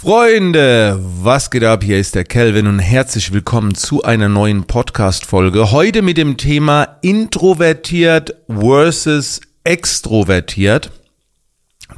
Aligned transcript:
Freunde, 0.00 0.96
was 1.02 1.50
geht 1.50 1.64
ab? 1.64 1.82
Hier 1.82 1.98
ist 1.98 2.14
der 2.14 2.22
Kelvin 2.22 2.68
und 2.68 2.78
herzlich 2.78 3.32
willkommen 3.32 3.74
zu 3.74 4.04
einer 4.04 4.28
neuen 4.28 4.62
Podcast-Folge. 4.62 5.72
Heute 5.72 6.02
mit 6.02 6.16
dem 6.16 6.36
Thema 6.36 6.98
introvertiert 7.02 8.36
versus 8.46 9.40
extrovertiert. 9.64 10.92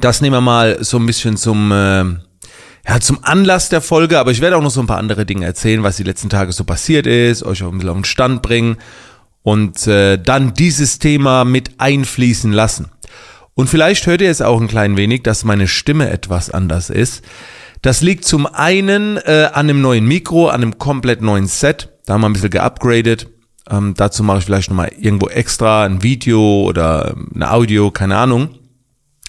Das 0.00 0.22
nehmen 0.22 0.32
wir 0.32 0.40
mal 0.40 0.82
so 0.82 0.96
ein 0.96 1.04
bisschen 1.04 1.36
zum, 1.36 1.70
äh, 1.72 2.04
ja, 2.88 3.00
zum 3.00 3.22
Anlass 3.22 3.68
der 3.68 3.82
Folge, 3.82 4.18
aber 4.18 4.30
ich 4.30 4.40
werde 4.40 4.56
auch 4.56 4.62
noch 4.62 4.70
so 4.70 4.80
ein 4.80 4.86
paar 4.86 4.96
andere 4.96 5.26
Dinge 5.26 5.44
erzählen, 5.44 5.82
was 5.82 5.98
die 5.98 6.04
letzten 6.04 6.30
Tage 6.30 6.52
so 6.52 6.64
passiert 6.64 7.06
ist, 7.06 7.42
euch 7.42 7.62
auch 7.62 7.68
ein 7.70 7.74
bisschen 7.76 7.90
auf 7.90 7.96
den 7.98 8.04
Stand 8.04 8.40
bringen 8.40 8.78
und 9.42 9.86
äh, 9.86 10.16
dann 10.16 10.54
dieses 10.54 11.00
Thema 11.00 11.44
mit 11.44 11.72
einfließen 11.76 12.50
lassen. 12.50 12.88
Und 13.52 13.68
vielleicht 13.68 14.06
hört 14.06 14.22
ihr 14.22 14.30
es 14.30 14.40
auch 14.40 14.58
ein 14.58 14.68
klein 14.68 14.96
wenig, 14.96 15.22
dass 15.22 15.44
meine 15.44 15.68
Stimme 15.68 16.08
etwas 16.08 16.48
anders 16.48 16.88
ist. 16.88 17.22
Das 17.82 18.02
liegt 18.02 18.24
zum 18.26 18.46
einen 18.46 19.16
äh, 19.16 19.48
an 19.52 19.68
einem 19.68 19.80
neuen 19.80 20.06
Mikro, 20.06 20.48
an 20.48 20.62
einem 20.62 20.78
komplett 20.78 21.22
neuen 21.22 21.46
Set. 21.46 21.88
Da 22.04 22.14
haben 22.14 22.20
wir 22.20 22.28
ein 22.28 22.34
bisschen 22.34 22.50
geupgradet. 22.50 23.28
Ähm, 23.70 23.94
dazu 23.96 24.22
mache 24.22 24.38
ich 24.38 24.44
vielleicht 24.44 24.68
nochmal 24.68 24.92
irgendwo 24.98 25.28
extra 25.28 25.84
ein 25.84 26.02
Video 26.02 26.62
oder 26.62 27.14
ähm, 27.16 27.30
eine 27.34 27.50
Audio, 27.52 27.90
keine 27.90 28.16
Ahnung. 28.16 28.50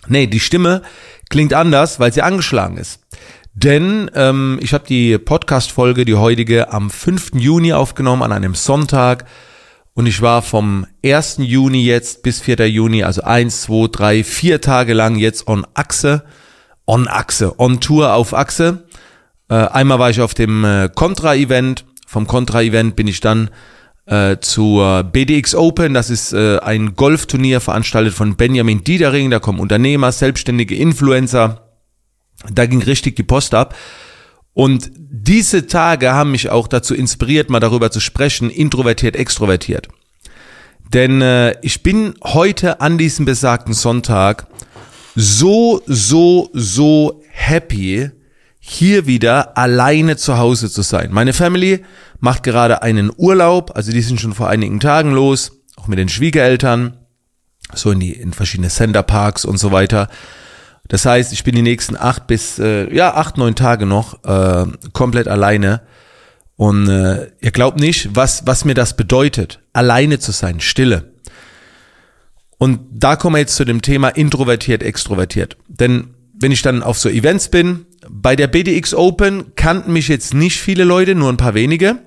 Nee, 0.07 0.27
die 0.27 0.39
Stimme 0.39 0.81
klingt 1.29 1.53
anders, 1.53 1.99
weil 1.99 2.11
sie 2.11 2.23
angeschlagen 2.23 2.77
ist. 2.77 2.99
Denn 3.53 4.09
ähm, 4.15 4.59
ich 4.61 4.73
habe 4.73 4.85
die 4.87 5.17
Podcast-Folge, 5.17 6.03
die 6.05 6.15
heutige, 6.15 6.71
am 6.73 6.89
5. 6.89 7.31
Juni 7.35 7.73
aufgenommen, 7.73 8.23
an 8.23 8.31
einem 8.31 8.55
Sonntag. 8.55 9.25
Und 9.93 10.07
ich 10.07 10.21
war 10.21 10.41
vom 10.41 10.87
1. 11.05 11.37
Juni 11.39 11.85
jetzt 11.85 12.23
bis 12.23 12.41
4. 12.41 12.67
Juni, 12.69 13.03
also 13.03 13.21
1, 13.21 13.61
2, 13.63 13.87
3, 13.91 14.23
4 14.23 14.61
Tage 14.61 14.93
lang 14.93 15.15
jetzt 15.15 15.47
on 15.47 15.65
Achse 15.73 16.23
on 16.91 17.07
Achse, 17.07 17.57
on 17.57 17.79
Tour 17.79 18.13
auf 18.13 18.33
Achse. 18.33 18.83
Äh, 19.49 19.55
einmal 19.55 19.97
war 19.97 20.09
ich 20.09 20.19
auf 20.19 20.33
dem 20.33 20.65
äh, 20.65 20.89
Contra-Event. 20.93 21.85
Vom 22.05 22.27
Contra-Event 22.27 22.97
bin 22.97 23.07
ich 23.07 23.21
dann 23.21 23.49
äh, 24.07 24.37
zur 24.41 25.03
BDX 25.03 25.55
Open. 25.55 25.93
Das 25.93 26.09
ist 26.09 26.33
äh, 26.33 26.59
ein 26.59 26.97
Golfturnier 26.97 27.61
veranstaltet 27.61 28.13
von 28.13 28.35
Benjamin 28.35 28.83
Diedering. 28.83 29.29
Da 29.29 29.39
kommen 29.39 29.61
Unternehmer, 29.61 30.11
selbstständige 30.11 30.75
Influencer. 30.75 31.61
Da 32.51 32.65
ging 32.65 32.83
richtig 32.83 33.15
die 33.15 33.23
Post 33.23 33.53
ab. 33.53 33.73
Und 34.53 34.91
diese 34.97 35.67
Tage 35.67 36.11
haben 36.11 36.31
mich 36.31 36.49
auch 36.49 36.67
dazu 36.67 36.93
inspiriert, 36.93 37.49
mal 37.49 37.61
darüber 37.61 37.89
zu 37.89 38.01
sprechen, 38.01 38.49
introvertiert, 38.49 39.15
extrovertiert. 39.15 39.87
Denn 40.93 41.21
äh, 41.21 41.55
ich 41.61 41.83
bin 41.83 42.15
heute 42.21 42.81
an 42.81 42.97
diesem 42.97 43.23
besagten 43.23 43.73
Sonntag 43.73 44.47
so, 45.15 45.81
so, 45.85 46.49
so 46.53 47.21
happy, 47.29 48.11
hier 48.59 49.07
wieder 49.07 49.57
alleine 49.57 50.17
zu 50.17 50.37
Hause 50.37 50.69
zu 50.69 50.83
sein. 50.83 51.11
Meine 51.11 51.33
Family 51.33 51.83
macht 52.19 52.43
gerade 52.43 52.83
einen 52.83 53.11
Urlaub, 53.17 53.75
also 53.75 53.91
die 53.91 54.01
sind 54.01 54.21
schon 54.21 54.33
vor 54.33 54.49
einigen 54.49 54.79
Tagen 54.79 55.11
los, 55.11 55.63
auch 55.75 55.87
mit 55.87 55.97
den 55.97 56.09
Schwiegereltern, 56.09 56.97
so 57.73 57.91
in 57.91 57.99
die 57.99 58.13
in 58.13 58.33
verschiedene 58.33 58.69
Centerparks 58.69 59.45
und 59.45 59.57
so 59.57 59.71
weiter. 59.71 60.09
Das 60.87 61.05
heißt, 61.05 61.33
ich 61.33 61.43
bin 61.43 61.55
die 61.55 61.61
nächsten 61.61 61.97
acht 61.97 62.27
bis 62.27 62.59
äh, 62.59 62.93
ja 62.93 63.15
acht 63.15 63.37
neun 63.37 63.55
Tage 63.55 63.85
noch 63.85 64.23
äh, 64.23 64.65
komplett 64.93 65.27
alleine 65.27 65.81
und 66.55 66.87
äh, 66.87 67.31
ihr 67.39 67.51
glaubt 67.51 67.79
nicht, 67.79 68.15
was 68.15 68.45
was 68.45 68.65
mir 68.65 68.73
das 68.73 68.95
bedeutet, 68.95 69.59
alleine 69.73 70.19
zu 70.19 70.31
sein, 70.31 70.59
Stille. 70.59 71.10
Und 72.61 72.81
da 72.91 73.15
kommen 73.15 73.37
wir 73.37 73.39
jetzt 73.39 73.55
zu 73.55 73.65
dem 73.65 73.81
Thema 73.81 74.09
introvertiert, 74.09 74.83
extrovertiert. 74.83 75.57
Denn 75.67 76.13
wenn 76.35 76.51
ich 76.51 76.61
dann 76.61 76.83
auf 76.83 76.99
so 76.99 77.09
Events 77.09 77.49
bin, 77.49 77.87
bei 78.07 78.35
der 78.35 78.45
BDX 78.45 78.93
Open 78.93 79.55
kannten 79.55 79.93
mich 79.93 80.07
jetzt 80.09 80.35
nicht 80.35 80.61
viele 80.61 80.83
Leute, 80.83 81.15
nur 81.15 81.29
ein 81.29 81.37
paar 81.37 81.55
wenige. 81.55 81.97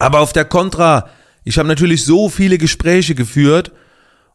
Aber 0.00 0.18
auf 0.18 0.32
der 0.32 0.44
Contra, 0.44 1.08
ich 1.44 1.56
habe 1.56 1.68
natürlich 1.68 2.04
so 2.04 2.28
viele 2.28 2.58
Gespräche 2.58 3.14
geführt 3.14 3.70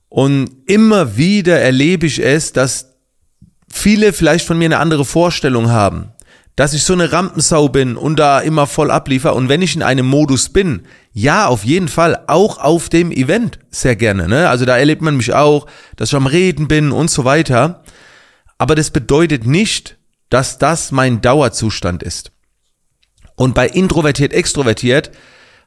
und 0.08 0.52
immer 0.68 1.18
wieder 1.18 1.60
erlebe 1.60 2.06
ich 2.06 2.24
es, 2.24 2.54
dass 2.54 2.96
viele 3.70 4.14
vielleicht 4.14 4.48
von 4.48 4.58
mir 4.58 4.68
eine 4.68 4.80
andere 4.80 5.04
Vorstellung 5.04 5.70
haben 5.70 6.14
dass 6.56 6.74
ich 6.74 6.84
so 6.84 6.94
eine 6.94 7.12
Rampensau 7.12 7.68
bin 7.68 7.98
und 7.98 8.18
da 8.18 8.40
immer 8.40 8.66
voll 8.66 8.90
abliefer. 8.90 9.36
Und 9.36 9.50
wenn 9.50 9.62
ich 9.62 9.76
in 9.76 9.84
einem 9.84 10.06
Modus 10.06 10.50
bin, 10.50 10.84
ja, 11.12 11.48
auf 11.48 11.66
jeden 11.66 11.90
Fall, 11.90 12.24
auch 12.28 12.58
auf 12.60 12.88
dem 12.88 13.12
Event 13.12 13.60
sehr 13.70 13.96
gerne. 13.96 14.28
Ne? 14.30 14.48
Also 14.48 14.64
da 14.66 14.78
erlebt 14.78 15.02
man 15.02 15.18
mich 15.18 15.34
auch, 15.34 15.68
dass 15.98 16.10
ich 16.10 16.16
am 16.16 16.28
Reden 16.28 16.68
bin 16.68 16.92
und 16.92 17.10
so 17.12 17.26
weiter. 17.26 17.84
Aber 18.58 18.76
das 18.76 18.92
bedeutet 18.92 19.46
nicht, 19.46 19.98
dass 20.30 20.58
das 20.58 20.92
mein 20.92 21.22
Dauerzustand 21.22 22.04
ist. 22.04 22.32
Und 23.36 23.54
bei 23.54 23.68
introvertiert, 23.68 24.32
extrovertiert 24.32 25.12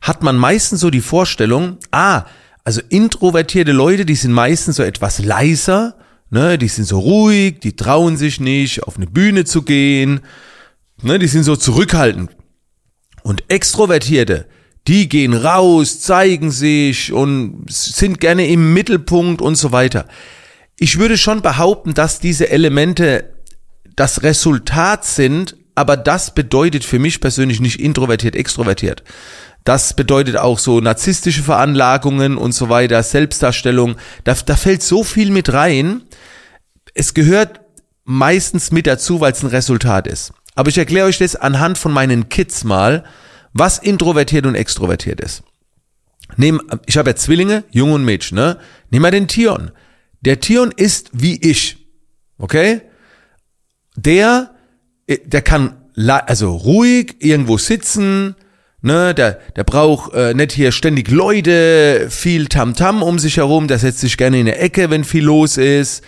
hat 0.00 0.22
man 0.22 0.36
meistens 0.36 0.80
so 0.80 0.90
die 0.90 1.02
Vorstellung, 1.02 1.78
ah, 1.90 2.24
also 2.64 2.80
introvertierte 2.88 3.72
Leute, 3.72 4.06
die 4.06 4.14
sind 4.14 4.32
meistens 4.32 4.76
so 4.76 4.82
etwas 4.82 5.18
leiser, 5.18 5.96
ne, 6.30 6.56
die 6.56 6.68
sind 6.68 6.84
so 6.84 6.98
ruhig, 6.98 7.60
die 7.60 7.76
trauen 7.76 8.16
sich 8.16 8.40
nicht, 8.40 8.84
auf 8.84 8.96
eine 8.96 9.06
Bühne 9.06 9.44
zu 9.44 9.62
gehen, 9.62 10.20
Ne, 11.02 11.18
die 11.18 11.28
sind 11.28 11.44
so 11.44 11.56
zurückhaltend. 11.56 12.30
Und 13.22 13.44
Extrovertierte, 13.48 14.46
die 14.86 15.08
gehen 15.08 15.34
raus, 15.34 16.00
zeigen 16.00 16.50
sich 16.50 17.12
und 17.12 17.66
sind 17.68 18.20
gerne 18.20 18.48
im 18.48 18.72
Mittelpunkt 18.72 19.42
und 19.42 19.54
so 19.56 19.70
weiter. 19.70 20.06
Ich 20.78 20.98
würde 20.98 21.18
schon 21.18 21.42
behaupten, 21.42 21.94
dass 21.94 22.20
diese 22.20 22.50
Elemente 22.50 23.34
das 23.96 24.22
Resultat 24.22 25.04
sind, 25.04 25.56
aber 25.74 25.96
das 25.96 26.34
bedeutet 26.34 26.84
für 26.84 26.98
mich 26.98 27.20
persönlich 27.20 27.60
nicht 27.60 27.80
introvertiert, 27.80 28.34
extrovertiert. 28.34 29.02
Das 29.64 29.94
bedeutet 29.94 30.36
auch 30.36 30.58
so 30.58 30.80
narzisstische 30.80 31.42
Veranlagungen 31.42 32.38
und 32.38 32.52
so 32.52 32.68
weiter, 32.68 33.02
Selbstdarstellung. 33.02 33.96
Da, 34.24 34.34
da 34.34 34.56
fällt 34.56 34.82
so 34.82 35.04
viel 35.04 35.30
mit 35.30 35.52
rein. 35.52 36.02
Es 36.94 37.12
gehört 37.12 37.60
meistens 38.04 38.70
mit 38.72 38.86
dazu, 38.86 39.20
weil 39.20 39.32
es 39.32 39.42
ein 39.42 39.50
Resultat 39.50 40.06
ist. 40.06 40.32
Aber 40.58 40.70
ich 40.70 40.78
erkläre 40.78 41.06
euch 41.06 41.18
das 41.18 41.36
anhand 41.36 41.78
von 41.78 41.92
meinen 41.92 42.30
Kids 42.30 42.64
mal, 42.64 43.04
was 43.52 43.78
introvertiert 43.78 44.44
und 44.44 44.56
extrovertiert 44.56 45.20
ist. 45.20 45.44
Nehm, 46.36 46.60
ich 46.86 46.96
habe 46.98 47.10
ja 47.10 47.14
Zwillinge, 47.14 47.62
Junge 47.70 47.94
und 47.94 48.04
Mädchen, 48.04 48.34
ne? 48.34 48.58
Nehmen 48.90 49.04
wir 49.04 49.12
den 49.12 49.28
Tion. 49.28 49.70
Der 50.20 50.40
Tion 50.40 50.72
ist 50.74 51.10
wie 51.12 51.40
ich. 51.48 51.86
Okay? 52.38 52.80
Der, 53.94 54.50
der 55.06 55.42
kann 55.42 55.76
also 56.26 56.56
ruhig 56.56 57.14
irgendwo 57.20 57.56
sitzen, 57.56 58.34
ne, 58.82 59.14
der, 59.14 59.38
der 59.54 59.62
braucht 59.62 60.12
äh, 60.12 60.34
nicht 60.34 60.50
hier 60.50 60.72
ständig 60.72 61.08
Leute, 61.08 62.08
viel 62.10 62.48
Tamtam 62.48 62.96
-Tam 62.96 63.02
um 63.02 63.20
sich 63.20 63.36
herum, 63.36 63.68
der 63.68 63.78
setzt 63.78 64.00
sich 64.00 64.16
gerne 64.16 64.40
in 64.40 64.46
der 64.46 64.60
Ecke, 64.60 64.90
wenn 64.90 65.04
viel 65.04 65.22
los 65.22 65.56
ist 65.56 66.02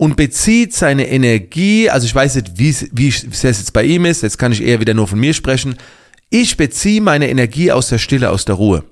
und 0.00 0.16
bezieht 0.16 0.74
seine 0.74 1.10
Energie, 1.10 1.90
also 1.90 2.06
ich 2.06 2.14
weiß 2.14 2.36
nicht, 2.36 2.52
wie, 2.56 2.70
es 2.70 3.42
jetzt 3.42 3.74
bei 3.74 3.84
ihm 3.84 4.06
ist, 4.06 4.22
jetzt 4.22 4.38
kann 4.38 4.50
ich 4.50 4.62
eher 4.62 4.80
wieder 4.80 4.94
nur 4.94 5.06
von 5.06 5.20
mir 5.20 5.34
sprechen, 5.34 5.76
ich 6.30 6.56
beziehe 6.56 7.02
meine 7.02 7.28
Energie 7.28 7.70
aus 7.70 7.90
der 7.90 7.98
Stille, 7.98 8.30
aus 8.30 8.46
der 8.46 8.54
Ruhe. 8.54 8.82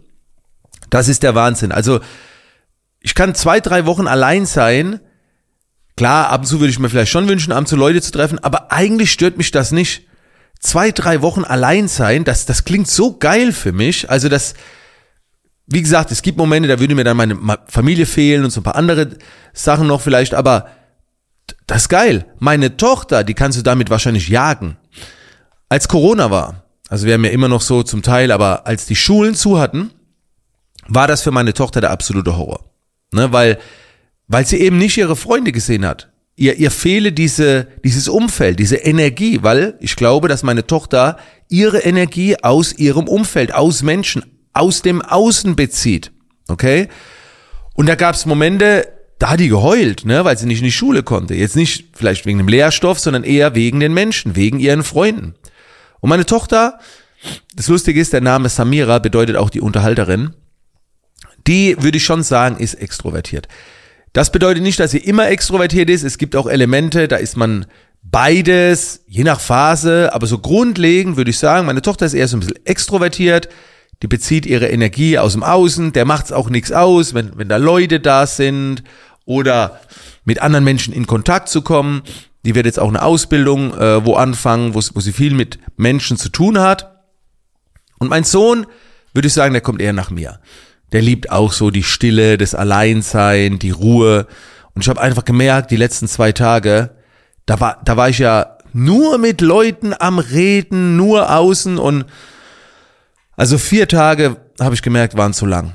Das 0.90 1.08
ist 1.08 1.22
der 1.22 1.34
Wahnsinn. 1.34 1.72
Also 1.72 2.00
ich 3.00 3.14
kann 3.14 3.34
zwei, 3.34 3.60
drei 3.60 3.86
Wochen 3.86 4.06
allein 4.06 4.44
sein. 4.44 5.00
Klar, 5.96 6.28
ab 6.28 6.42
und 6.42 6.46
zu 6.46 6.60
würde 6.60 6.72
ich 6.72 6.78
mir 6.78 6.90
vielleicht 6.90 7.10
schon 7.10 7.26
wünschen, 7.26 7.54
ab 7.54 7.60
und 7.60 7.68
zu 7.68 7.76
Leute 7.76 8.02
zu 8.02 8.12
treffen, 8.12 8.38
aber 8.40 8.70
eigentlich 8.70 9.10
stört 9.10 9.38
mich 9.38 9.50
das 9.50 9.72
nicht. 9.72 10.02
Zwei, 10.60 10.90
drei 10.90 11.22
Wochen 11.22 11.42
allein 11.42 11.88
sein, 11.88 12.24
das, 12.24 12.44
das 12.44 12.66
klingt 12.66 12.86
so 12.86 13.16
geil 13.16 13.52
für 13.52 13.72
mich. 13.72 14.10
Also 14.10 14.28
das, 14.28 14.52
wie 15.68 15.80
gesagt, 15.80 16.12
es 16.12 16.20
gibt 16.20 16.36
Momente, 16.36 16.68
da 16.68 16.80
würde 16.80 16.94
mir 16.94 17.04
dann 17.04 17.16
meine 17.16 17.38
Familie 17.66 18.04
fehlen 18.04 18.44
und 18.44 18.50
so 18.50 18.60
ein 18.60 18.64
paar 18.64 18.76
andere 18.76 19.16
Sachen 19.54 19.86
noch 19.86 20.02
vielleicht, 20.02 20.34
aber 20.34 20.68
das 21.68 21.82
ist 21.82 21.88
geil. 21.90 22.24
Meine 22.38 22.76
Tochter, 22.76 23.22
die 23.22 23.34
kannst 23.34 23.58
du 23.58 23.62
damit 23.62 23.90
wahrscheinlich 23.90 24.28
jagen. 24.28 24.76
Als 25.68 25.86
Corona 25.86 26.30
war, 26.30 26.64
also 26.88 27.06
wir 27.06 27.14
haben 27.14 27.24
ja 27.24 27.30
immer 27.30 27.48
noch 27.48 27.60
so 27.60 27.82
zum 27.82 28.02
Teil, 28.02 28.32
aber 28.32 28.66
als 28.66 28.86
die 28.86 28.96
Schulen 28.96 29.34
zu 29.34 29.60
hatten, 29.60 29.90
war 30.88 31.06
das 31.06 31.22
für 31.22 31.30
meine 31.30 31.52
Tochter 31.52 31.82
der 31.82 31.90
absolute 31.90 32.36
Horror. 32.36 32.64
Ne, 33.12 33.32
weil, 33.32 33.58
weil 34.26 34.46
sie 34.46 34.58
eben 34.58 34.78
nicht 34.78 34.96
ihre 34.96 35.14
Freunde 35.14 35.52
gesehen 35.52 35.86
hat. 35.86 36.08
Ihr, 36.36 36.56
ihr 36.56 36.70
fehle 36.70 37.12
diese, 37.12 37.68
dieses 37.84 38.08
Umfeld, 38.08 38.58
diese 38.58 38.76
Energie, 38.76 39.40
weil 39.42 39.76
ich 39.80 39.94
glaube, 39.94 40.28
dass 40.28 40.42
meine 40.42 40.66
Tochter 40.66 41.18
ihre 41.48 41.80
Energie 41.80 42.36
aus 42.42 42.72
ihrem 42.72 43.08
Umfeld, 43.08 43.52
aus 43.52 43.82
Menschen, 43.82 44.24
aus 44.54 44.80
dem 44.80 45.02
Außen 45.02 45.54
bezieht. 45.54 46.12
Okay? 46.48 46.88
Und 47.74 47.88
da 47.88 47.94
gab 47.94 48.14
es 48.14 48.24
Momente, 48.24 48.86
da 49.18 49.30
hat 49.30 49.40
die 49.40 49.48
geheult, 49.48 50.04
ne, 50.04 50.24
weil 50.24 50.38
sie 50.38 50.46
nicht 50.46 50.58
in 50.58 50.64
die 50.64 50.72
Schule 50.72 51.02
konnte. 51.02 51.34
Jetzt 51.34 51.56
nicht 51.56 51.88
vielleicht 51.94 52.24
wegen 52.26 52.38
dem 52.38 52.48
Lehrstoff, 52.48 53.00
sondern 53.00 53.24
eher 53.24 53.54
wegen 53.54 53.80
den 53.80 53.92
Menschen, 53.92 54.36
wegen 54.36 54.60
ihren 54.60 54.84
Freunden. 54.84 55.34
Und 56.00 56.10
meine 56.10 56.26
Tochter, 56.26 56.78
das 57.54 57.68
Lustige 57.68 58.00
ist, 58.00 58.12
der 58.12 58.20
Name 58.20 58.48
Samira 58.48 59.00
bedeutet 59.00 59.36
auch 59.36 59.50
die 59.50 59.60
Unterhalterin. 59.60 60.34
Die 61.46 61.76
würde 61.80 61.98
ich 61.98 62.04
schon 62.04 62.22
sagen, 62.22 62.58
ist 62.58 62.74
extrovertiert. 62.74 63.48
Das 64.12 64.30
bedeutet 64.30 64.62
nicht, 64.62 64.78
dass 64.78 64.92
sie 64.92 64.98
immer 64.98 65.28
extrovertiert 65.28 65.90
ist. 65.90 66.04
Es 66.04 66.18
gibt 66.18 66.36
auch 66.36 66.46
Elemente, 66.46 67.08
da 67.08 67.16
ist 67.16 67.36
man 67.36 67.66
Beides, 68.10 69.02
je 69.06 69.24
nach 69.24 69.40
Phase, 69.40 70.14
aber 70.14 70.26
so 70.26 70.38
grundlegend 70.38 71.16
würde 71.16 71.30
ich 71.30 71.38
sagen, 71.38 71.66
meine 71.66 71.82
Tochter 71.82 72.06
ist 72.06 72.14
eher 72.14 72.28
so 72.28 72.36
ein 72.36 72.40
bisschen 72.40 72.64
extrovertiert, 72.64 73.48
die 74.02 74.06
bezieht 74.06 74.46
ihre 74.46 74.68
Energie 74.68 75.18
aus 75.18 75.32
dem 75.32 75.42
Außen, 75.42 75.92
der 75.92 76.04
macht's 76.04 76.32
auch 76.32 76.48
nichts 76.48 76.72
aus, 76.72 77.12
wenn, 77.12 77.36
wenn 77.36 77.48
da 77.48 77.56
Leute 77.56 78.00
da 78.00 78.26
sind 78.26 78.82
oder 79.28 79.78
mit 80.24 80.40
anderen 80.40 80.64
Menschen 80.64 80.94
in 80.94 81.06
Kontakt 81.06 81.48
zu 81.48 81.62
kommen. 81.62 82.02
Die 82.44 82.54
wird 82.54 82.66
jetzt 82.66 82.78
auch 82.78 82.88
eine 82.88 83.02
Ausbildung 83.02 83.74
äh, 83.74 84.04
wo 84.04 84.14
anfangen, 84.14 84.74
wo, 84.74 84.80
wo 84.94 85.00
sie 85.00 85.12
viel 85.12 85.34
mit 85.34 85.58
Menschen 85.76 86.16
zu 86.16 86.30
tun 86.30 86.58
hat. 86.58 87.04
Und 87.98 88.08
mein 88.08 88.24
Sohn, 88.24 88.66
würde 89.12 89.28
ich 89.28 89.34
sagen, 89.34 89.52
der 89.52 89.60
kommt 89.60 89.82
eher 89.82 89.92
nach 89.92 90.10
mir. 90.10 90.40
Der 90.92 91.02
liebt 91.02 91.30
auch 91.30 91.52
so 91.52 91.70
die 91.70 91.82
Stille, 91.82 92.38
das 92.38 92.54
Alleinsein, 92.54 93.58
die 93.58 93.70
Ruhe. 93.70 94.26
Und 94.74 94.82
ich 94.82 94.88
habe 94.88 95.00
einfach 95.00 95.26
gemerkt, 95.26 95.70
die 95.70 95.76
letzten 95.76 96.08
zwei 96.08 96.32
Tage, 96.32 96.96
da 97.44 97.60
war, 97.60 97.82
da 97.84 97.98
war 97.98 98.08
ich 98.08 98.18
ja 98.18 98.56
nur 98.72 99.18
mit 99.18 99.42
Leuten 99.42 99.94
am 99.98 100.18
Reden, 100.18 100.96
nur 100.96 101.34
außen 101.34 101.78
und 101.78 102.06
also 103.36 103.58
vier 103.58 103.88
Tage 103.88 104.36
habe 104.58 104.74
ich 104.74 104.82
gemerkt, 104.82 105.16
waren 105.16 105.32
zu 105.34 105.46
lang, 105.46 105.74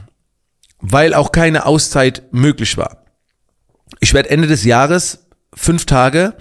weil 0.80 1.14
auch 1.14 1.32
keine 1.32 1.66
Auszeit 1.66 2.24
möglich 2.32 2.78
war. 2.78 3.03
Ich 4.00 4.14
werde 4.14 4.30
Ende 4.30 4.48
des 4.48 4.64
Jahres 4.64 5.26
fünf 5.54 5.86
Tage 5.86 6.36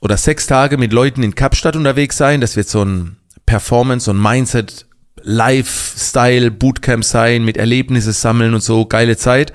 oder 0.00 0.16
sechs 0.16 0.46
Tage 0.46 0.78
mit 0.78 0.92
Leuten 0.92 1.22
in 1.22 1.34
Kapstadt 1.34 1.76
unterwegs 1.76 2.16
sein. 2.16 2.40
Das 2.40 2.56
wird 2.56 2.68
so 2.68 2.84
ein 2.84 3.16
Performance, 3.46 4.06
so 4.06 4.12
ein 4.12 4.20
Mindset 4.20 4.86
Lifestyle 5.22 6.50
Bootcamp 6.50 7.04
sein, 7.04 7.44
mit 7.44 7.56
Erlebnisse 7.56 8.12
sammeln 8.12 8.54
und 8.54 8.62
so, 8.62 8.86
geile 8.86 9.16
Zeit. 9.16 9.52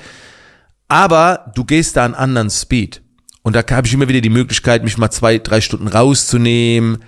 Aber 0.87 1.51
du 1.55 1.65
gehst 1.65 1.97
da 1.97 2.05
einen 2.05 2.15
anderen 2.15 2.49
Speed. 2.49 3.01
Und 3.43 3.55
da 3.55 3.63
habe 3.71 3.87
ich 3.87 3.93
immer 3.93 4.07
wieder 4.07 4.21
die 4.21 4.29
Möglichkeit, 4.29 4.83
mich 4.83 4.97
mal 4.97 5.09
zwei, 5.09 5.37
drei 5.37 5.61
Stunden 5.61 5.87
rauszunehmen. 5.87 6.99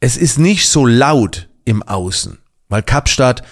Es 0.00 0.16
ist 0.16 0.38
nicht 0.38 0.68
so 0.68 0.86
laut 0.86 1.48
im 1.64 1.82
Außen, 1.82 2.38
weil 2.68 2.82
Kapstadt, 2.82 3.42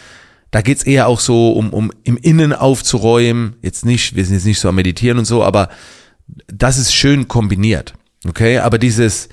da 0.51 0.61
geht's 0.61 0.83
eher 0.83 1.07
auch 1.09 1.21
so 1.21 1.53
um, 1.53 1.73
um 1.73 1.93
im 2.05 2.17
Innen 2.17 2.53
aufzuräumen. 2.53 3.57
Jetzt 3.63 3.85
nicht, 3.85 4.15
wir 4.17 4.25
sind 4.25 4.35
jetzt 4.35 4.45
nicht 4.45 4.61
so 4.61 4.69
am 4.69 4.75
Meditieren 4.75 5.19
und 5.19 5.25
so, 5.25 5.43
aber 5.43 5.69
das 6.47 6.79
ist 6.79 6.95
schön 6.95 7.29
kombiniert. 7.29 7.95
Okay, 8.27 8.59
aber 8.59 8.79
dieses, 8.79 9.29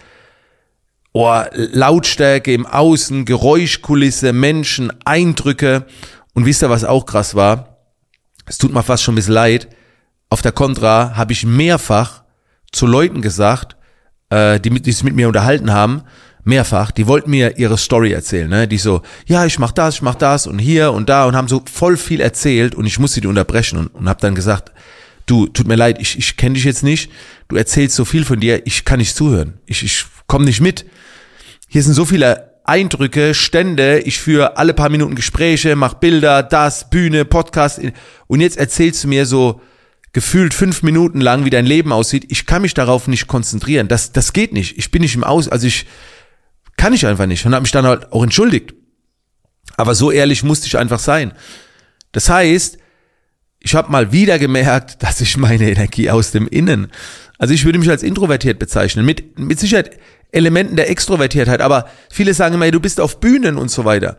oh, 1.14 1.42
Lautstärke 1.54 2.54
im 2.54 2.66
Außen, 2.66 3.26
Geräuschkulisse, 3.26 4.34
Menschen, 4.34 4.92
Eindrücke. 5.06 5.86
Und 6.34 6.46
wisst 6.46 6.64
ihr, 6.64 6.70
was 6.70 6.84
auch 6.84 7.06
krass 7.06 7.36
war? 7.36 7.78
Es 8.46 8.58
tut 8.58 8.74
mir 8.74 8.84
fast 8.84 9.04
schon 9.04 9.14
ein 9.14 9.16
bisschen 9.16 9.34
leid. 9.34 9.68
Auf 10.30 10.42
der 10.42 10.52
Contra 10.52 11.16
habe 11.16 11.34
ich 11.34 11.46
mehrfach 11.46 12.24
zu 12.72 12.86
Leuten 12.86 13.22
gesagt, 13.22 13.76
äh, 14.30 14.60
die, 14.60 14.70
mit, 14.70 14.86
die 14.86 14.92
sich 14.92 15.04
mit 15.04 15.16
mir 15.16 15.28
unterhalten 15.28 15.72
haben, 15.74 16.04
mehrfach, 16.44 16.92
die 16.92 17.08
wollten 17.08 17.32
mir 17.32 17.58
ihre 17.58 17.78
Story 17.78 18.12
erzählen, 18.12 18.50
ne? 18.50 18.68
Die 18.68 18.78
so, 18.78 19.02
ja, 19.26 19.46
ich 19.46 19.60
mach 19.60 19.72
das, 19.72 19.96
ich 19.96 20.02
mach 20.02 20.16
das 20.16 20.48
und 20.48 20.60
hier 20.60 20.94
und 20.94 21.10
da 21.10 21.26
und 21.26 21.36
haben 21.36 21.48
so 21.48 21.64
voll 21.72 21.98
viel 21.98 22.22
erzählt 22.22 22.76
und 22.76 22.86
ich 22.86 23.00
musste 23.00 23.22
die 23.22 23.28
unterbrechen 23.28 23.78
und, 23.78 23.88
und 23.88 24.08
habe 24.08 24.22
dann 24.22 24.36
gesagt, 24.36 24.72
du, 25.30 25.48
tut 25.48 25.68
mir 25.68 25.76
leid, 25.76 25.98
ich, 26.00 26.18
ich 26.18 26.38
kenne 26.38 26.56
dich 26.56 26.64
jetzt 26.64 26.84
nicht, 26.84 27.12
du 27.48 27.56
erzählst 27.56 27.96
so 27.96 28.06
viel 28.06 28.26
von 28.26 28.40
dir, 28.40 28.66
ich 28.66 28.86
kann 28.86 29.00
nicht 29.00 29.16
zuhören, 29.16 29.60
ich, 29.66 29.84
ich 29.84 30.06
komme 30.28 30.46
nicht 30.46 30.62
mit. 30.62 30.86
Hier 31.68 31.84
sind 31.84 31.94
so 31.94 32.06
viele 32.06 32.50
Eindrücke, 32.64 33.34
Stände, 33.34 34.00
ich 34.00 34.20
führe 34.20 34.58
alle 34.58 34.74
paar 34.74 34.90
Minuten 34.90 35.16
Gespräche, 35.16 35.76
mach 35.76 35.96
Bilder, 35.96 36.44
das, 36.44 36.90
Bühne, 36.90 37.26
Podcast 37.26 37.80
und 38.28 38.42
jetzt 38.42 38.58
erzählst 38.58 39.04
du 39.04 39.08
mir 39.08 39.26
so 39.26 39.62
gefühlt 40.14 40.54
fünf 40.54 40.82
Minuten 40.82 41.22
lang, 41.22 41.46
wie 41.46 41.52
dein 41.52 41.66
Leben 41.66 41.92
aussieht. 41.92 42.26
Ich 42.30 42.46
kann 42.46 42.64
mich 42.64 42.74
darauf 42.74 43.08
nicht 43.08 43.28
konzentrieren. 43.28 43.88
Das, 43.88 44.12
das 44.12 44.34
geht 44.34 44.54
nicht. 44.54 44.78
Ich 44.78 44.90
bin 44.90 45.04
nicht 45.04 45.16
im 45.16 45.24
Aus, 45.24 45.48
also 45.48 45.68
ich 45.68 45.86
kann 46.78 46.94
ich 46.94 47.06
einfach 47.06 47.28
nicht 47.28 47.46
und 47.46 47.54
habe 47.54 47.62
mich 47.62 47.72
dann 47.72 47.86
halt 47.86 48.12
auch 48.12 48.24
entschuldigt. 48.24 48.74
Aber 49.78 49.96
so 49.96 50.12
ehrlich 50.12 50.44
musste 50.44 50.68
ich 50.68 50.78
einfach 50.78 51.00
sein. 51.00 51.34
Das 52.12 52.30
heißt, 52.30 52.80
ich 53.62 53.76
habe 53.76 53.92
mal 53.92 54.12
wieder 54.12 54.40
gemerkt, 54.40 54.98
dass 55.04 55.22
ich 55.22 55.38
meine 55.38 55.70
Energie 55.70 56.10
aus 56.10 56.32
dem 56.32 56.48
Innen, 56.48 56.92
also 57.38 57.54
ich 57.54 57.66
würde 57.66 57.80
mich 57.80 57.90
als 57.90 58.04
introvertiert 58.04 58.60
bezeichnen, 58.60 59.06
mit, 59.06 59.40
mit 59.40 59.60
Sicherheit 59.60 59.98
Elementen 60.32 60.76
der 60.76 60.90
Extrovertiertheit, 60.90 61.62
aber 61.62 61.90
viele 62.10 62.34
sagen 62.34 62.56
immer, 62.56 62.70
du 62.70 62.80
bist 62.80 63.02
auf 63.02 63.20
Bühnen 63.20 63.58
und 63.58 63.72
so 63.72 63.84
weiter. 63.86 64.18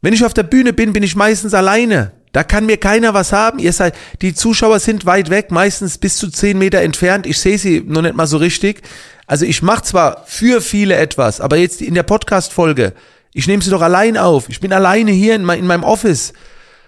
Wenn 0.00 0.14
ich 0.14 0.24
auf 0.24 0.32
der 0.32 0.44
Bühne 0.44 0.72
bin, 0.72 0.94
bin 0.94 1.02
ich 1.02 1.16
meistens 1.16 1.52
alleine. 1.52 2.12
Da 2.32 2.44
kann 2.44 2.64
mir 2.64 2.76
keiner 2.76 3.12
was 3.12 3.32
haben. 3.32 3.58
Ihr 3.58 3.72
seid, 3.72 3.94
die 4.22 4.34
Zuschauer 4.34 4.78
sind 4.78 5.04
weit 5.04 5.30
weg, 5.30 5.50
meistens 5.50 5.98
bis 5.98 6.16
zu 6.16 6.30
zehn 6.30 6.58
Meter 6.58 6.80
entfernt. 6.80 7.26
Ich 7.26 7.38
sehe 7.38 7.58
sie 7.58 7.82
noch 7.84 8.02
nicht 8.02 8.14
mal 8.14 8.26
so 8.26 8.38
richtig. 8.38 8.82
Also 9.26 9.44
ich 9.44 9.62
mache 9.62 9.82
zwar 9.82 10.24
für 10.26 10.60
viele 10.60 10.96
etwas, 10.96 11.40
aber 11.40 11.56
jetzt 11.56 11.82
in 11.82 11.94
der 11.94 12.04
Podcast-Folge, 12.04 12.94
ich 13.34 13.46
nehme 13.46 13.62
sie 13.62 13.70
doch 13.70 13.82
allein 13.82 14.16
auf. 14.16 14.48
Ich 14.48 14.60
bin 14.60 14.72
alleine 14.72 15.10
hier 15.10 15.34
in, 15.34 15.44
mein, 15.44 15.58
in 15.58 15.66
meinem 15.66 15.84
Office. 15.84 16.32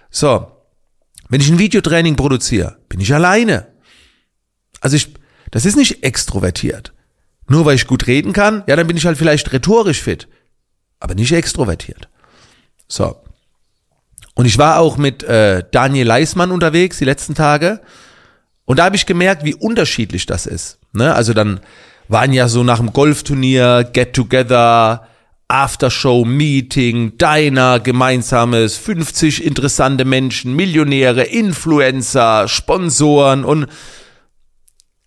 So. 0.09 0.52
Wenn 1.29 1.41
ich 1.41 1.49
ein 1.49 1.59
Videotraining 1.59 2.15
produziere, 2.15 2.77
bin 2.89 2.99
ich 2.99 3.13
alleine. 3.13 3.67
Also 4.81 4.95
ich, 4.95 5.13
das 5.51 5.65
ist 5.65 5.75
nicht 5.75 6.03
extrovertiert. 6.03 6.93
Nur 7.47 7.65
weil 7.65 7.75
ich 7.75 7.87
gut 7.87 8.07
reden 8.07 8.33
kann, 8.33 8.63
ja, 8.67 8.75
dann 8.75 8.87
bin 8.87 8.97
ich 8.97 9.05
halt 9.05 9.17
vielleicht 9.17 9.51
rhetorisch 9.51 10.01
fit, 10.01 10.27
aber 10.99 11.15
nicht 11.15 11.31
extrovertiert. 11.31 12.09
So. 12.87 13.17
Und 14.35 14.45
ich 14.45 14.57
war 14.57 14.79
auch 14.79 14.97
mit 14.97 15.23
äh, 15.23 15.63
Daniel 15.71 16.07
Leismann 16.07 16.51
unterwegs 16.51 16.97
die 16.97 17.05
letzten 17.05 17.35
Tage 17.35 17.81
und 18.65 18.79
da 18.79 18.85
habe 18.85 18.95
ich 18.95 19.05
gemerkt, 19.05 19.43
wie 19.43 19.53
unterschiedlich 19.53 20.25
das 20.25 20.45
ist. 20.45 20.79
Ne? 20.93 21.13
Also 21.13 21.33
dann 21.33 21.59
waren 22.07 22.33
ja 22.33 22.47
so 22.47 22.63
nach 22.63 22.79
dem 22.79 22.93
Golfturnier, 22.93 23.89
Get 23.91 24.13
Together, 24.13 25.07
Aftershow, 25.53 26.25
Meeting, 26.25 27.17
Diner, 27.19 27.79
gemeinsames, 27.79 28.75
50 28.77 29.45
interessante 29.45 30.03
Menschen, 30.03 30.55
Millionäre, 30.55 31.23
Influencer, 31.23 32.47
Sponsoren 32.47 33.45
und 33.45 33.67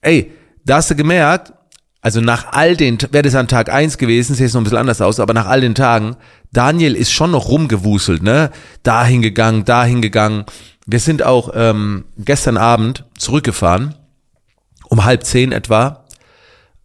ey, 0.03 0.31
da 0.65 0.77
hast 0.77 0.91
du 0.91 0.95
gemerkt, 0.95 1.53
also 2.01 2.21
nach 2.21 2.53
all 2.53 2.77
den, 2.77 2.99
wäre 3.11 3.23
das 3.23 3.35
an 3.35 3.49
Tag 3.49 3.73
eins 3.73 3.99
gewesen, 3.99 4.37
sieht 4.37 4.47
es 4.47 4.55
noch 4.55 4.61
ein 4.61 4.65
bisschen 4.65 4.79
anders 4.79 5.01
aus, 5.01 5.19
aber 5.19 5.35
nach 5.35 5.47
all 5.47 5.61
den 5.61 5.75
Tagen, 5.75 6.15
Daniel 6.53 6.95
ist 6.95 7.11
schon 7.11 7.33
noch 7.33 7.49
rumgewuselt, 7.49 8.23
ne? 8.23 8.53
Dahin 8.85 9.23
gegangen, 9.23 9.65
dahin 9.65 10.01
gegangen. 10.01 10.45
Wir 10.87 11.01
sind 11.01 11.25
auch 11.25 11.51
ähm, 11.55 12.05
gestern 12.17 12.57
Abend 12.57 13.05
zurückgefahren, 13.19 13.97
um 14.89 15.05
halb 15.05 15.25
zehn 15.25 15.51
etwa. 15.51 16.06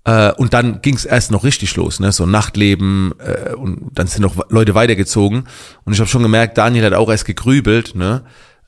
Äh, 0.03 0.31
und 0.33 0.53
dann 0.53 0.81
ging 0.81 0.95
es 0.95 1.05
erst 1.05 1.31
noch 1.31 1.43
richtig 1.43 1.75
los, 1.75 1.99
ne? 1.99 2.11
So 2.11 2.25
Nachtleben 2.25 3.13
äh, 3.19 3.53
und 3.53 3.89
dann 3.93 4.07
sind 4.07 4.21
noch 4.21 4.49
Leute 4.49 4.73
weitergezogen. 4.73 5.45
Und 5.83 5.93
ich 5.93 5.99
habe 5.99 6.09
schon 6.09 6.23
gemerkt, 6.23 6.57
Daniel 6.57 6.85
hat 6.85 6.93
auch 6.93 7.09
erst 7.09 7.25
gegrübelt, 7.25 7.95
ne? 7.95 8.23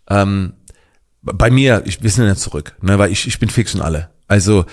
Ähm, 0.10 0.54
bei 1.22 1.50
mir, 1.50 1.84
ich, 1.86 2.04
wir 2.04 2.10
sind 2.10 2.26
ja 2.26 2.36
zurück, 2.36 2.76
ne? 2.82 3.00
Weil 3.00 3.12
ich, 3.12 3.28
ich 3.28 3.40
bin 3.40 3.50
fix 3.50 3.74
und 3.74 3.82
alle. 3.82 4.10
Also 4.28 4.66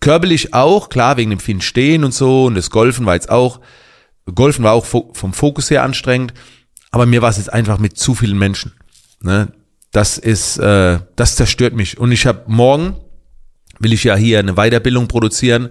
Körperlich 0.00 0.54
auch, 0.54 0.90
klar, 0.90 1.16
wegen 1.16 1.30
dem 1.30 1.40
vielen 1.40 1.60
Stehen 1.60 2.04
und 2.04 2.14
so 2.14 2.44
und 2.44 2.54
das 2.54 2.70
Golfen 2.70 3.06
war 3.06 3.14
jetzt 3.14 3.30
auch, 3.30 3.60
Golfen 4.32 4.62
war 4.62 4.74
auch 4.74 4.84
vom 4.84 5.32
Fokus 5.32 5.70
her 5.70 5.82
anstrengend, 5.82 6.34
aber 6.90 7.06
mir 7.06 7.22
war 7.22 7.30
es 7.30 7.38
jetzt 7.38 7.52
einfach 7.52 7.78
mit 7.78 7.98
zu 7.98 8.14
vielen 8.14 8.38
Menschen. 8.38 8.74
Ne? 9.22 9.52
Das 9.90 10.18
ist, 10.18 10.58
äh, 10.58 11.00
das 11.16 11.36
zerstört 11.36 11.74
mich. 11.74 11.98
Und 11.98 12.12
ich 12.12 12.26
habe 12.26 12.44
morgen, 12.46 12.96
will 13.78 13.92
ich 13.92 14.04
ja 14.04 14.16
hier 14.16 14.38
eine 14.38 14.54
Weiterbildung 14.54 15.08
produzieren, 15.08 15.70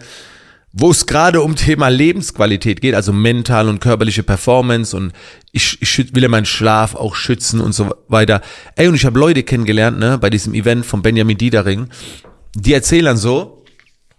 wo 0.74 0.92
es 0.92 1.06
gerade 1.06 1.42
um 1.42 1.56
Thema 1.56 1.88
Lebensqualität 1.88 2.82
geht, 2.82 2.94
also 2.94 3.12
mental 3.14 3.68
und 3.68 3.80
körperliche 3.80 4.24
Performance 4.24 4.96
und 4.96 5.14
ich, 5.52 5.82
ich 5.82 6.14
will 6.14 6.24
ja 6.24 6.30
meinen 6.30 6.46
Schlaf 6.46 6.94
auch 6.94 7.16
schützen 7.16 7.62
und 7.62 7.74
so 7.74 7.90
weiter. 8.08 8.42
Ey, 8.76 8.88
und 8.88 8.96
ich 8.96 9.06
habe 9.06 9.20
Leute 9.20 9.44
kennengelernt, 9.44 9.98
ne, 9.98 10.18
bei 10.18 10.30
diesem 10.30 10.54
Event 10.54 10.86
von 10.86 11.02
Benjamin 11.02 11.38
Diedering, 11.38 11.88
die 12.54 12.74
erzählen 12.74 13.18
so, 13.18 13.64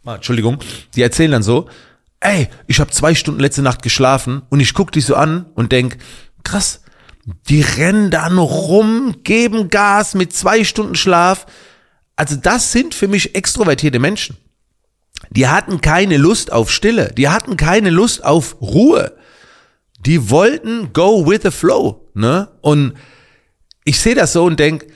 ah, 0.04 0.16
Entschuldigung, 0.16 0.58
die 0.96 1.02
erzählen 1.02 1.32
dann 1.32 1.42
so, 1.42 1.68
ey, 2.20 2.48
ich 2.66 2.80
habe 2.80 2.90
zwei 2.90 3.14
Stunden 3.14 3.40
letzte 3.40 3.62
Nacht 3.62 3.82
geschlafen 3.82 4.42
und 4.48 4.60
ich 4.60 4.74
guck 4.74 4.90
dich 4.90 5.06
so 5.06 5.14
an 5.14 5.46
und 5.54 5.70
denk, 5.70 5.98
krass, 6.42 6.82
die 7.48 7.60
rennen 7.60 8.10
dann 8.10 8.38
rum, 8.38 9.16
geben 9.22 9.68
Gas 9.68 10.14
mit 10.14 10.32
zwei 10.32 10.64
Stunden 10.64 10.94
Schlaf. 10.94 11.46
Also 12.18 12.34
das 12.34 12.72
sind 12.72 12.94
für 12.94 13.06
mich 13.06 13.36
extrovertierte 13.36 14.00
Menschen. 14.00 14.36
Die 15.30 15.46
hatten 15.46 15.80
keine 15.80 16.16
Lust 16.16 16.50
auf 16.50 16.68
Stille, 16.68 17.12
die 17.16 17.28
hatten 17.28 17.56
keine 17.56 17.90
Lust 17.90 18.24
auf 18.24 18.60
Ruhe. 18.60 19.16
Die 20.00 20.28
wollten 20.28 20.92
go 20.92 21.24
with 21.24 21.40
the 21.44 21.52
flow, 21.52 22.10
ne? 22.14 22.48
Und 22.60 22.94
ich 23.84 24.00
sehe 24.00 24.16
das 24.16 24.32
so 24.32 24.44
und 24.44 24.58
denk, 24.58 24.86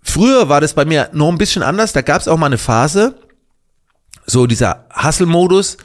früher 0.00 0.48
war 0.48 0.62
das 0.62 0.72
bei 0.72 0.86
mir 0.86 1.10
noch 1.12 1.28
ein 1.28 1.36
bisschen 1.36 1.62
anders. 1.62 1.92
Da 1.92 2.00
gab 2.00 2.22
es 2.22 2.28
auch 2.28 2.38
mal 2.38 2.46
eine 2.46 2.56
Phase, 2.56 3.20
so 4.24 4.46
dieser 4.46 4.86
Hustle-Modus, 4.90 5.76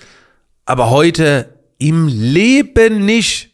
aber 0.63 0.89
heute 0.89 1.59
im 1.77 2.07
Leben 2.07 3.05
nicht. 3.05 3.51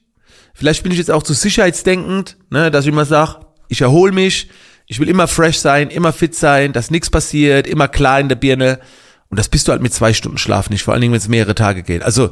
Vielleicht 0.54 0.84
bin 0.84 0.92
ich 0.92 1.00
jetzt 1.00 1.12
auch 1.12 1.24
zu 1.24 1.34
sicherheitsdenkend, 1.34 2.38
ne, 2.52 2.70
dass 2.70 2.86
ich 2.86 2.92
immer 2.92 3.06
sage, 3.06 3.48
ich 3.68 3.82
erhole 3.82 4.12
mich, 4.12 4.50
ich 4.90 5.00
will 5.00 5.08
immer 5.08 5.28
fresh 5.28 5.60
sein, 5.60 5.92
immer 5.92 6.12
fit 6.12 6.34
sein, 6.34 6.74
dass 6.74 6.90
nichts 6.90 7.12
passiert, 7.12 7.68
immer 7.68 7.88
klar 7.88 8.20
in 8.20 8.28
der 8.28 8.36
Birne. 8.36 8.80
Und 9.30 9.38
das 9.38 9.48
bist 9.48 9.68
du 9.68 9.72
halt 9.72 9.84
mit 9.84 9.94
zwei 9.94 10.14
Stunden 10.14 10.40
Schlaf 10.40 10.72
nicht, 10.72 10.82
vor 10.82 10.94
allen 10.94 11.02
Dingen, 11.02 11.14
wenn 11.14 11.20
es 11.20 11.28
mehrere 11.28 11.54
Tage 11.54 11.84
geht. 11.84 12.02
Also, 12.02 12.32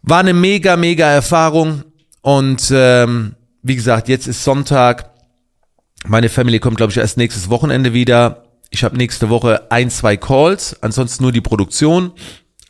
War 0.00 0.20
eine 0.20 0.32
mega, 0.32 0.76
mega 0.76 1.06
Erfahrung. 1.06 1.84
Und 2.22 2.72
ähm, 2.74 3.36
wie 3.62 3.76
gesagt, 3.76 4.08
jetzt 4.08 4.26
ist 4.26 4.42
Sonntag. 4.42 5.10
Meine 6.06 6.30
Family 6.30 6.58
kommt, 6.58 6.78
glaube 6.78 6.92
ich, 6.92 6.96
erst 6.96 7.18
nächstes 7.18 7.50
Wochenende 7.50 7.92
wieder. 7.92 8.44
Ich 8.70 8.82
habe 8.82 8.96
nächste 8.96 9.28
Woche 9.28 9.70
ein, 9.70 9.90
zwei 9.90 10.16
Calls, 10.16 10.82
ansonsten 10.82 11.24
nur 11.24 11.32
die 11.32 11.42
Produktion. 11.42 12.12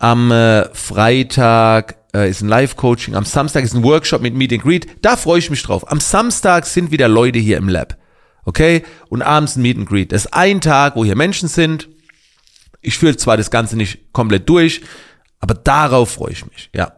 Am 0.01 0.33
äh, 0.33 0.69
Freitag 0.75 1.95
äh, 2.13 2.29
ist 2.29 2.43
ein 2.43 2.49
Live-Coaching, 2.49 3.15
am 3.15 3.25
Samstag 3.25 3.63
ist 3.63 3.75
ein 3.75 3.85
Workshop 3.85 4.21
mit 4.21 4.35
Meet 4.35 4.55
and 4.55 4.63
Greet. 4.65 4.87
Da 5.01 5.17
freue 5.17 5.39
ich 5.39 5.49
mich 5.49 5.63
drauf. 5.63 5.89
Am 5.89 6.01
Samstag 6.01 6.67
sind 6.67 6.91
wieder 6.91 7.07
Leute 7.07 7.39
hier 7.39 7.57
im 7.57 7.69
Lab. 7.69 8.02
Okay? 8.45 8.83
Und 9.09 9.23
abends 9.23 9.57
ein 9.57 9.63
Meet 9.63 9.79
and 9.79 9.89
Greet. 9.89 10.13
Das 10.13 10.27
ist 10.27 10.35
ein 10.35 10.61
Tag, 10.61 10.97
wo 10.97 11.05
hier 11.05 11.17
Menschen 11.17 11.49
sind. 11.49 11.89
Ich 12.81 12.99
führe 12.99 13.17
zwar 13.17 13.37
das 13.37 13.51
Ganze 13.51 13.77
nicht 13.77 14.13
komplett 14.13 14.49
durch, 14.49 14.83
aber 15.41 15.55
darauf 15.55 16.13
freue 16.13 16.33
ich 16.33 16.47
mich. 16.47 16.71
Ja. 16.75 16.93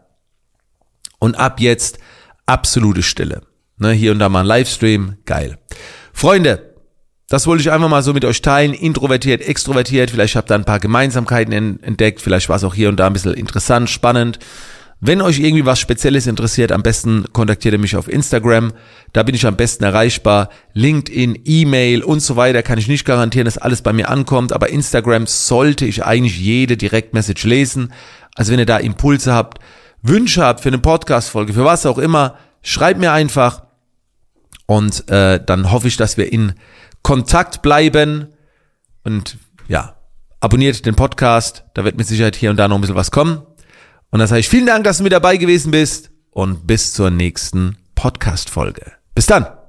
Und 1.18 1.36
ab 1.36 1.60
jetzt 1.60 1.98
absolute 2.46 3.02
Stille. 3.02 3.42
Ne, 3.76 3.92
hier 3.92 4.12
und 4.12 4.18
da 4.18 4.28
mal 4.28 4.40
ein 4.40 4.46
Livestream. 4.46 5.16
Geil. 5.24 5.58
Freunde, 6.12 6.74
das 7.28 7.46
wollte 7.46 7.62
ich 7.62 7.70
einfach 7.70 7.88
mal 7.88 8.02
so 8.02 8.12
mit 8.12 8.24
euch 8.24 8.42
teilen. 8.42 8.74
Introvertiert, 8.74 9.42
extrovertiert. 9.42 10.10
Vielleicht 10.10 10.36
habt 10.36 10.50
ihr 10.50 10.54
ein 10.54 10.64
paar 10.64 10.80
Gemeinsamkeiten 10.80 11.82
entdeckt. 11.82 12.20
Vielleicht 12.20 12.48
war 12.48 12.56
es 12.56 12.64
auch 12.64 12.74
hier 12.74 12.88
und 12.88 12.96
da 12.96 13.06
ein 13.06 13.12
bisschen 13.12 13.34
interessant, 13.34 13.90
spannend. 13.90 14.38
Wenn 15.00 15.20
euch 15.20 15.38
irgendwie 15.38 15.66
was 15.66 15.80
Spezielles 15.80 16.26
interessiert, 16.26 16.72
am 16.72 16.82
besten 16.82 17.24
kontaktiert 17.32 17.74
ihr 17.74 17.78
mich 17.78 17.96
auf 17.96 18.08
Instagram. 18.08 18.72
Da 19.12 19.22
bin 19.22 19.34
ich 19.34 19.46
am 19.46 19.56
besten 19.56 19.84
erreichbar. 19.84 20.48
LinkedIn, 20.72 21.40
E-Mail 21.44 22.02
und 22.02 22.20
so 22.20 22.36
weiter 22.36 22.62
kann 22.62 22.78
ich 22.78 22.88
nicht 22.88 23.04
garantieren, 23.04 23.44
dass 23.44 23.58
alles 23.58 23.82
bei 23.82 23.92
mir 23.92 24.08
ankommt. 24.08 24.52
Aber 24.52 24.70
Instagram 24.70 25.26
sollte 25.26 25.84
ich 25.84 26.04
eigentlich 26.04 26.38
jede 26.38 26.76
Direktmessage 26.76 27.46
lesen. 27.46 27.92
Also 28.34 28.52
wenn 28.52 28.58
ihr 28.58 28.66
da 28.66 28.78
Impulse 28.78 29.34
habt, 29.34 29.58
Wünsche 30.02 30.44
habt 30.44 30.60
für 30.60 30.68
eine 30.68 30.78
Podcast-Folge, 30.78 31.52
für 31.52 31.64
was 31.64 31.86
auch 31.86 31.98
immer, 31.98 32.36
schreibt 32.62 33.00
mir 33.00 33.12
einfach. 33.12 33.64
Und 34.66 35.08
äh, 35.10 35.40
dann 35.44 35.70
hoffe 35.70 35.88
ich, 35.88 35.96
dass 35.96 36.16
wir 36.16 36.32
in 36.32 36.54
Kontakt 37.02 37.62
bleiben. 37.62 38.28
Und 39.02 39.36
ja, 39.68 39.96
abonniert 40.40 40.86
den 40.86 40.94
Podcast. 40.94 41.64
Da 41.74 41.84
wird 41.84 41.96
mit 41.96 42.06
Sicherheit 42.06 42.36
hier 42.36 42.50
und 42.50 42.56
da 42.56 42.68
noch 42.68 42.76
ein 42.76 42.80
bisschen 42.80 42.96
was 42.96 43.10
kommen. 43.10 43.42
Und 44.14 44.20
dann 44.20 44.28
sage 44.28 44.38
ich 44.38 44.48
vielen 44.48 44.66
Dank, 44.66 44.84
dass 44.84 44.98
du 44.98 45.02
mit 45.02 45.12
dabei 45.12 45.38
gewesen 45.38 45.72
bist 45.72 46.12
und 46.30 46.68
bis 46.68 46.92
zur 46.92 47.10
nächsten 47.10 47.78
Podcast-Folge. 47.96 48.92
Bis 49.12 49.26
dann! 49.26 49.63